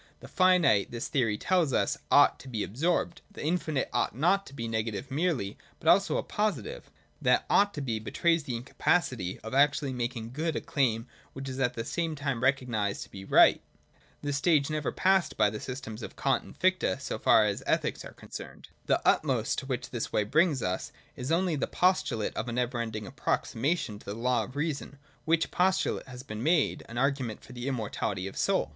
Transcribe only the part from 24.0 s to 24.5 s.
the law